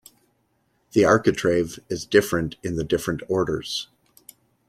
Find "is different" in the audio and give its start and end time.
1.87-2.55